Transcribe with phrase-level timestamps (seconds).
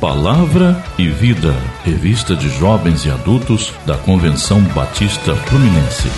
[0.00, 1.54] Palavra e Vida,
[1.84, 6.08] revista de jovens e adultos da Convenção Batista Fluminense.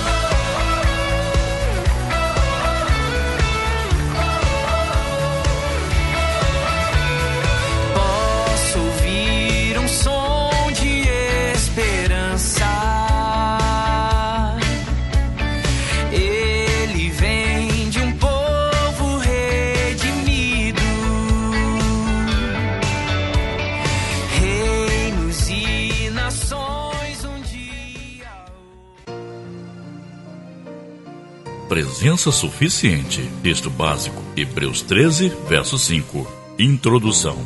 [32.03, 33.23] Presença suficiente.
[33.45, 34.21] Texto básico.
[34.37, 36.27] Hebreus 13, verso 5.
[36.59, 37.39] Introdução.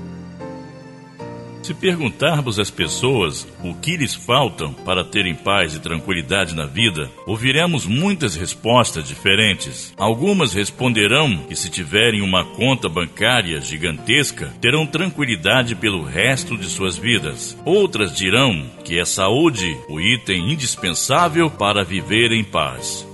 [1.62, 7.10] Se perguntarmos às pessoas o que lhes faltam para terem paz e tranquilidade na vida,
[7.26, 9.92] ouviremos muitas respostas diferentes.
[9.94, 16.96] Algumas responderão que, se tiverem uma conta bancária gigantesca, terão tranquilidade pelo resto de suas
[16.96, 17.54] vidas.
[17.62, 23.06] Outras dirão que é saúde o item indispensável para viver em paz.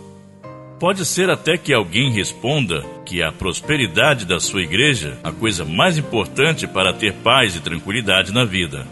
[0.83, 5.64] Pode ser até que alguém responda que a prosperidade da sua igreja é a coisa
[5.64, 8.84] mais importante para ter paz e tranquilidade na vida.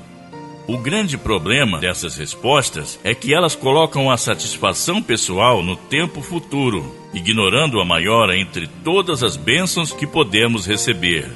[0.69, 6.94] O grande problema dessas respostas é que elas colocam a satisfação pessoal no tempo futuro,
[7.12, 11.28] ignorando a maior entre todas as bênçãos que podemos receber: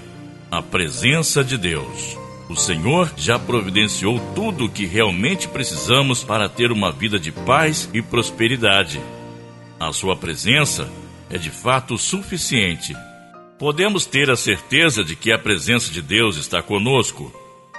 [0.52, 2.16] a presença de Deus.
[2.48, 7.90] O Senhor já providenciou tudo o que realmente precisamos para ter uma vida de paz
[7.92, 9.00] e prosperidade.
[9.78, 10.88] A sua presença
[11.28, 12.94] é de fato suficiente.
[13.58, 17.32] Podemos ter a certeza de que a presença de Deus está conosco.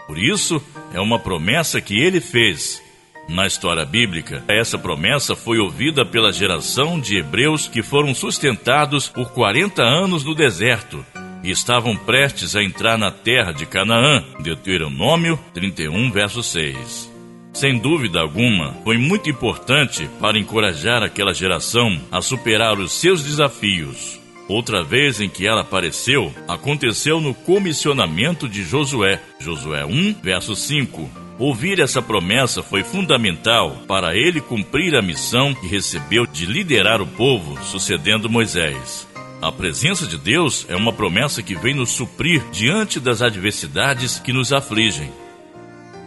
[0.07, 0.61] Por isso,
[0.93, 2.81] é uma promessa que ele fez.
[3.27, 9.31] Na história bíblica, essa promessa foi ouvida pela geração de hebreus que foram sustentados por
[9.31, 11.03] 40 anos no deserto
[11.43, 14.23] e estavam prestes a entrar na terra de Canaã.
[14.39, 17.14] Deuteronômio 31, verso 6.
[17.55, 24.19] Sem dúvida alguma, foi muito importante para encorajar aquela geração a superar os seus desafios.
[24.49, 31.09] Outra vez em que ela apareceu aconteceu no comissionamento de Josué, Josué 1, verso 5.
[31.39, 37.07] Ouvir essa promessa foi fundamental para ele cumprir a missão que recebeu de liderar o
[37.07, 39.07] povo, sucedendo Moisés.
[39.41, 44.33] A presença de Deus é uma promessa que vem nos suprir diante das adversidades que
[44.33, 45.09] nos afligem.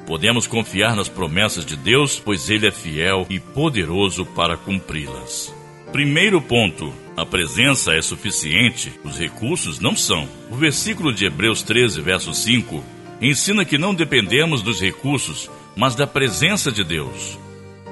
[0.08, 5.54] Podemos confiar nas promessas de Deus, pois Ele é fiel e poderoso para cumpri-las.
[5.92, 10.26] Primeiro ponto: a presença é suficiente, os recursos não são.
[10.50, 12.82] O versículo de Hebreus 13, verso 5,
[13.20, 17.38] ensina que não dependemos dos recursos, mas da presença de Deus.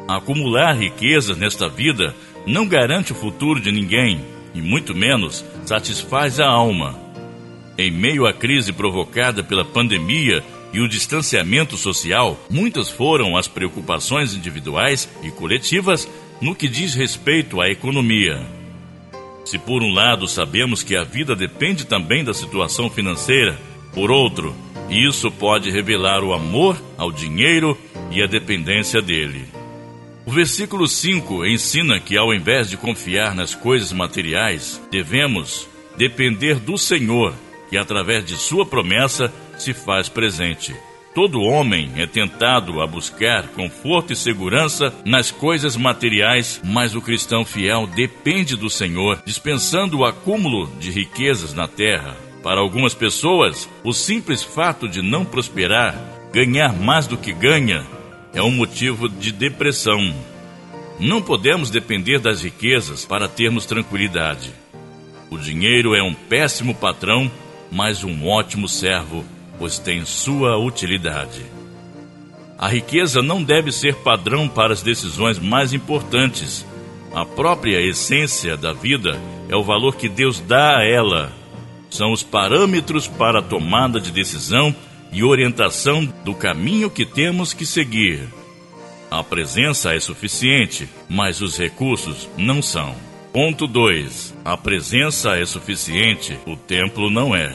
[0.08, 2.16] Acumular riquezas nesta vida
[2.46, 6.98] não garante o futuro de ninguém, e muito menos satisfaz a alma.
[7.76, 10.42] Em meio à crise provocada pela pandemia
[10.76, 16.06] e o distanciamento social, muitas foram as preocupações individuais e coletivas
[16.38, 18.46] no que diz respeito à economia.
[19.42, 23.58] Se por um lado sabemos que a vida depende também da situação financeira,
[23.94, 24.54] por outro,
[24.90, 27.78] isso pode revelar o amor ao dinheiro
[28.10, 29.46] e a dependência dele.
[30.26, 35.66] O versículo 5 ensina que, ao invés de confiar nas coisas materiais, devemos
[35.96, 37.32] depender do Senhor,
[37.70, 40.74] que, através de Sua promessa, se faz presente.
[41.16, 47.42] Todo homem é tentado a buscar conforto e segurança nas coisas materiais, mas o cristão
[47.42, 52.14] fiel depende do Senhor, dispensando o acúmulo de riquezas na terra.
[52.42, 55.94] Para algumas pessoas, o simples fato de não prosperar,
[56.34, 57.82] ganhar mais do que ganha,
[58.34, 60.14] é um motivo de depressão.
[61.00, 64.52] Não podemos depender das riquezas para termos tranquilidade.
[65.30, 67.32] O dinheiro é um péssimo patrão,
[67.72, 69.24] mas um ótimo servo
[69.58, 71.44] pois tem sua utilidade.
[72.58, 76.64] A riqueza não deve ser padrão para as decisões mais importantes.
[77.14, 81.32] A própria essência da vida é o valor que Deus dá a ela.
[81.90, 84.74] São os parâmetros para a tomada de decisão
[85.12, 88.26] e orientação do caminho que temos que seguir.
[89.10, 92.94] A presença é suficiente, mas os recursos não são.
[93.32, 94.34] Ponto 2.
[94.44, 97.52] A presença é suficiente, o templo não é.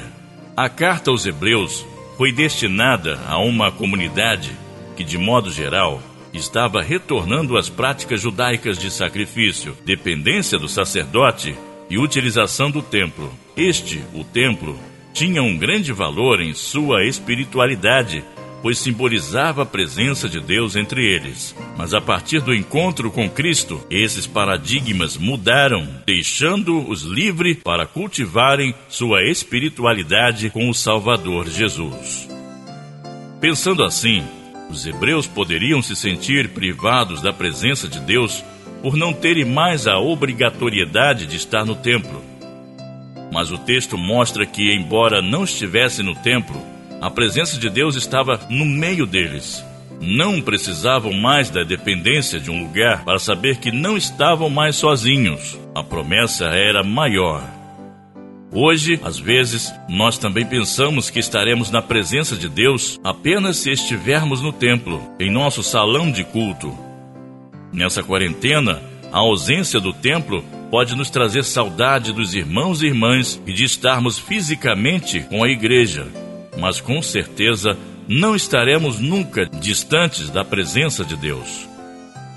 [0.55, 1.85] A carta aos Hebreus
[2.17, 4.51] foi destinada a uma comunidade
[4.97, 6.01] que, de modo geral,
[6.33, 11.55] estava retornando às práticas judaicas de sacrifício, dependência do sacerdote
[11.89, 13.31] e utilização do templo.
[13.55, 14.77] Este, o templo,
[15.13, 18.23] tinha um grande valor em sua espiritualidade
[18.61, 21.55] pois simbolizava a presença de Deus entre eles.
[21.77, 29.23] Mas a partir do encontro com Cristo, esses paradigmas mudaram, deixando-os livres para cultivarem sua
[29.23, 32.29] espiritualidade com o Salvador Jesus.
[33.39, 34.23] Pensando assim,
[34.69, 38.43] os hebreus poderiam se sentir privados da presença de Deus
[38.81, 42.23] por não terem mais a obrigatoriedade de estar no templo.
[43.31, 46.61] Mas o texto mostra que, embora não estivesse no templo,
[47.01, 49.65] a presença de Deus estava no meio deles.
[49.99, 55.59] Não precisavam mais da dependência de um lugar para saber que não estavam mais sozinhos.
[55.73, 57.43] A promessa era maior.
[58.53, 64.41] Hoje, às vezes, nós também pensamos que estaremos na presença de Deus apenas se estivermos
[64.41, 66.77] no templo, em nosso salão de culto.
[67.73, 68.81] Nessa quarentena,
[69.11, 74.19] a ausência do templo pode nos trazer saudade dos irmãos e irmãs e de estarmos
[74.19, 76.07] fisicamente com a igreja,
[76.57, 77.77] mas com certeza
[78.07, 81.67] não estaremos nunca distantes da presença de Deus.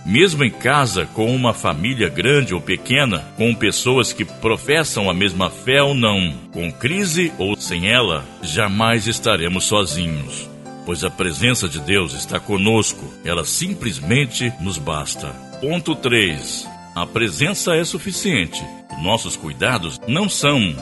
[0.07, 5.49] Mesmo em casa, com uma família grande ou pequena, com pessoas que professam a mesma
[5.49, 10.49] fé ou não, com crise ou sem ela, jamais estaremos sozinhos,
[10.85, 15.29] pois a presença de Deus está conosco, ela simplesmente nos basta.
[15.59, 16.69] Ponto 3.
[16.95, 18.63] A presença é suficiente.
[19.03, 20.77] Nossos cuidados não são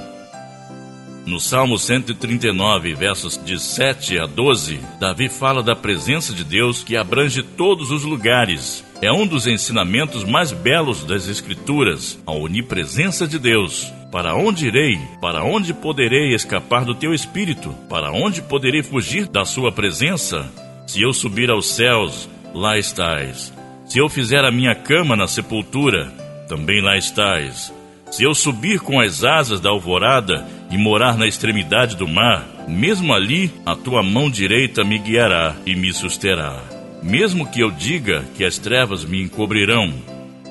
[1.24, 6.96] no Salmo 139, versos de 7 a 12, Davi fala da presença de Deus que
[6.96, 8.84] abrange todos os lugares.
[9.00, 13.92] É um dos ensinamentos mais belos das Escrituras, a onipresença de Deus.
[14.10, 14.98] Para onde irei?
[15.20, 17.72] Para onde poderei escapar do teu espírito?
[17.88, 20.50] Para onde poderei fugir da sua presença?
[20.86, 23.52] Se eu subir aos céus, lá estás.
[23.86, 26.12] Se eu fizer a minha cama na sepultura,
[26.48, 27.72] também lá estás.
[28.12, 33.14] Se eu subir com as asas da alvorada e morar na extremidade do mar, mesmo
[33.14, 36.62] ali a tua mão direita me guiará e me susterá.
[37.02, 39.90] Mesmo que eu diga que as trevas me encobrirão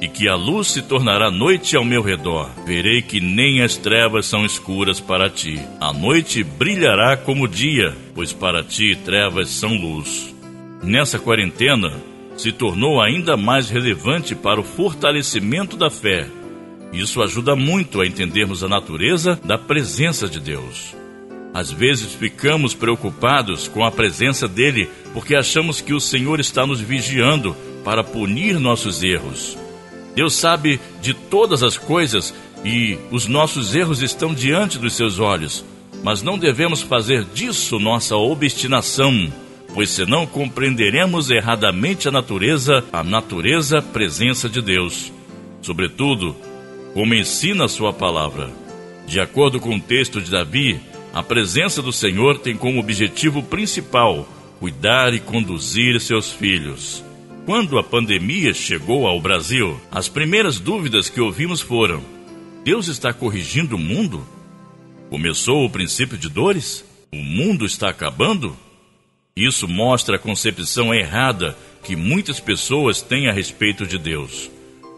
[0.01, 4.25] e que a luz se tornará noite ao meu redor, verei que nem as trevas
[4.25, 5.61] são escuras para ti.
[5.79, 10.33] A noite brilhará como dia, pois para ti trevas são luz.
[10.81, 11.93] Nessa quarentena,
[12.35, 16.27] se tornou ainda mais relevante para o fortalecimento da fé
[16.91, 20.95] isso ajuda muito a entendermos a natureza da presença de Deus.
[21.53, 26.79] Às vezes ficamos preocupados com a presença dele porque achamos que o Senhor está nos
[26.79, 29.57] vigiando para punir nossos erros.
[30.15, 32.33] Deus sabe de todas as coisas
[32.63, 35.65] e os nossos erros estão diante dos seus olhos,
[36.03, 39.31] mas não devemos fazer disso nossa obstinação,
[39.73, 45.11] pois senão compreenderemos erradamente a natureza, a natureza presença de Deus.
[45.61, 46.35] Sobretudo,
[46.93, 48.51] como ensina a sua palavra.
[49.07, 50.79] De acordo com o texto de Davi,
[51.13, 54.27] a presença do Senhor tem como objetivo principal
[54.59, 57.03] cuidar e conduzir seus filhos.
[57.45, 62.03] Quando a pandemia chegou ao Brasil, as primeiras dúvidas que ouvimos foram:
[62.63, 64.25] Deus está corrigindo o mundo?
[65.09, 66.85] Começou o princípio de dores?
[67.11, 68.55] O mundo está acabando?
[69.35, 74.49] Isso mostra a concepção errada que muitas pessoas têm a respeito de Deus.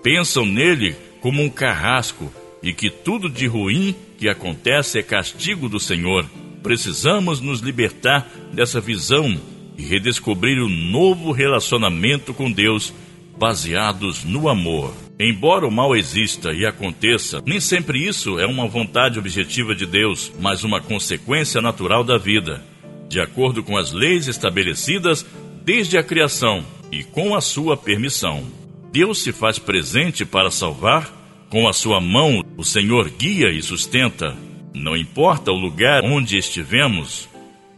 [0.03, 2.29] Pensam nele como um carrasco
[2.61, 6.25] e que tudo de ruim que acontece é castigo do Senhor.
[6.61, 9.39] Precisamos nos libertar dessa visão
[9.77, 12.93] e redescobrir um novo relacionamento com Deus
[13.37, 14.93] baseados no amor.
[15.17, 20.29] Embora o mal exista e aconteça, nem sempre isso é uma vontade objetiva de Deus,
[20.41, 22.61] mas uma consequência natural da vida,
[23.07, 25.25] de acordo com as leis estabelecidas
[25.63, 28.62] desde a criação e com a sua permissão.
[28.93, 31.11] Deus se faz presente para salvar,
[31.49, 34.37] com a sua mão o Senhor guia e sustenta.
[34.71, 37.27] Não importa o lugar onde estivemos,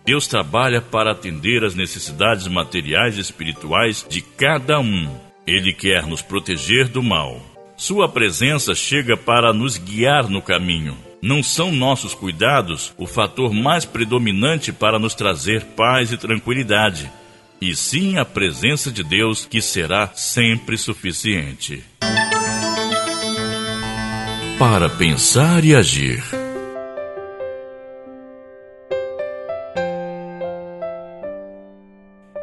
[0.06, 5.10] Deus trabalha para atender às necessidades materiais e espirituais de cada um.
[5.48, 7.42] Ele quer nos proteger do mal.
[7.78, 10.98] Sua presença chega para nos guiar no caminho.
[11.22, 17.10] Não são nossos cuidados o fator mais predominante para nos trazer paz e tranquilidade
[17.62, 21.84] e sim a presença de Deus que será sempre suficiente.
[24.58, 26.24] Para pensar e agir.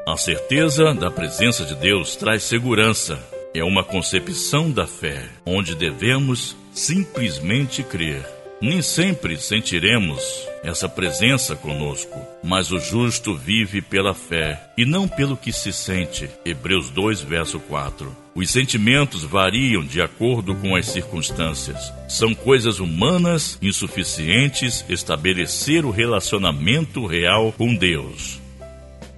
[0.06, 3.18] A certeza da presença de Deus traz segurança.
[3.54, 8.22] É uma concepção da fé, onde devemos simplesmente crer.
[8.62, 15.36] Nem sempre sentiremos essa presença conosco, mas o justo vive pela fé e não pelo
[15.36, 16.30] que se sente.
[16.44, 18.16] Hebreus 2, verso 4.
[18.36, 21.92] Os sentimentos variam de acordo com as circunstâncias.
[22.08, 28.40] São coisas humanas insuficientes estabelecer o relacionamento real com Deus.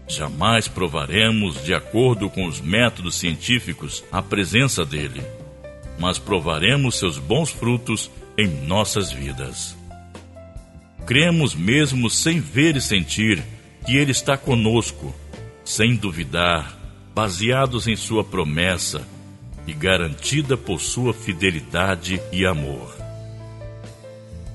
[0.08, 5.22] Jamais provaremos, de acordo com os métodos científicos, a presença dele,
[5.98, 9.76] mas provaremos seus bons frutos em nossas vidas.
[11.06, 13.42] Cremos mesmo sem ver e sentir
[13.84, 15.14] que Ele está conosco,
[15.64, 16.78] sem duvidar,
[17.14, 19.06] baseados em Sua promessa
[19.66, 22.94] e garantida por Sua fidelidade e amor.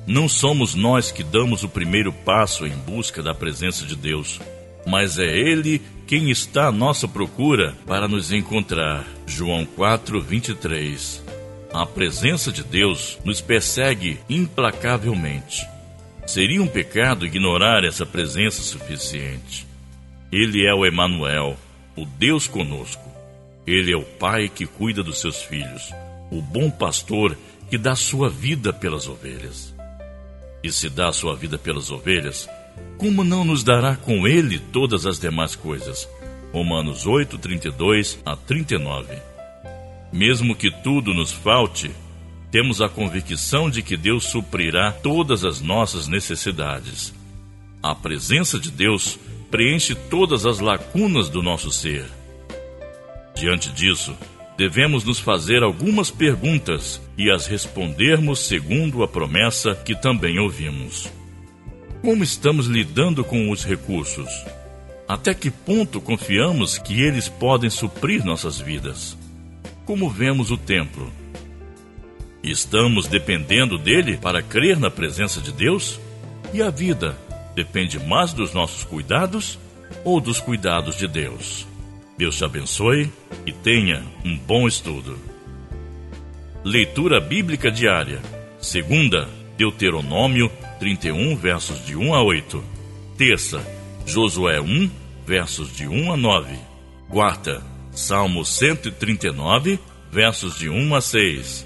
[0.07, 4.39] Não somos nós que damos o primeiro passo em busca da presença de Deus,
[4.86, 9.05] mas é Ele quem está à nossa procura para nos encontrar.
[9.27, 11.28] João 4, 23.
[11.73, 15.67] A presença de Deus nos persegue implacavelmente.
[16.25, 19.67] Seria um pecado ignorar essa presença suficiente.
[20.31, 21.57] Ele é o Emanuel,
[21.95, 23.03] o Deus conosco.
[23.65, 25.93] Ele é o Pai que cuida dos seus filhos,
[26.31, 27.38] o bom pastor
[27.69, 29.73] que dá sua vida pelas ovelhas
[30.63, 32.49] e se dá sua vida pelas ovelhas,
[32.97, 36.07] como não nos dará com ele todas as demais coisas?
[36.51, 39.28] Romanos 8, 32 a 39.
[40.11, 41.91] Mesmo que tudo nos falte,
[42.51, 47.13] temos a convicção de que Deus suprirá todas as nossas necessidades.
[47.81, 49.19] A presença de Deus
[49.51, 52.05] preenche todas as lacunas do nosso ser.
[53.35, 54.15] Diante disso,
[54.57, 61.07] devemos nos fazer algumas perguntas e as respondermos segundo a promessa que também ouvimos.
[62.01, 64.29] Como estamos lidando com os recursos?
[65.07, 69.18] Até que ponto confiamos que eles podem suprir nossas vidas?
[69.89, 71.12] Como vemos o templo?
[72.43, 76.00] Estamos dependendo dele para crer na presença de Deus?
[76.53, 77.17] E a vida
[77.55, 79.58] depende mais dos nossos cuidados
[80.05, 81.65] ou dos cuidados de Deus?
[82.15, 83.12] Deus te abençoe
[83.48, 85.17] e tenha um bom estudo.
[86.63, 88.22] Leitura Bíblica Diária.
[88.62, 89.27] Segunda,
[89.58, 92.63] Deuteronômio 31, versos de 1 a 8.
[93.17, 93.65] Terça,
[94.05, 94.88] Josué 1,
[95.25, 96.55] versos de 1 a 9.
[97.10, 99.79] Quarta, Salmo 139,
[100.12, 101.65] versos de 1 a 6.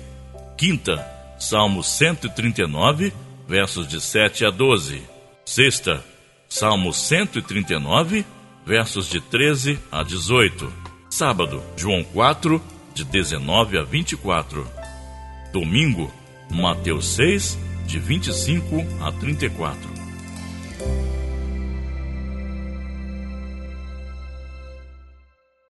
[0.58, 1.06] Quinta,
[1.40, 3.14] Salmo 139,
[3.48, 5.02] versos de 7 a 12.
[5.46, 6.04] Sexta,
[6.48, 8.26] Salmo 139,
[8.66, 10.72] versos de 13 a 18.
[11.10, 12.62] Sábado, João 4,
[12.94, 14.68] de 19 a 24.
[15.52, 16.12] Domingo,
[16.50, 19.93] Mateus 6, de 25 a 34.